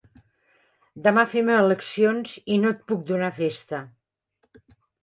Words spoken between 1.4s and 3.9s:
eleccions i no et puc donar festa.